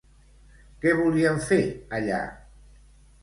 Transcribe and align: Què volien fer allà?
Què 0.85 0.93
volien 0.99 1.37
fer 1.49 1.59
allà? 1.99 2.21